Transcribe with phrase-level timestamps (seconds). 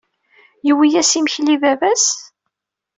[0.65, 2.05] Yewwi-yas imekli i baba-s?